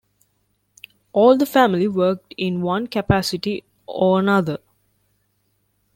All 1.13 1.37
the 1.37 1.45
family 1.45 1.87
worked 1.87 2.33
in 2.35 2.63
one 2.63 2.87
capacity 2.87 3.63
or 3.85 4.19
another. 4.19 4.57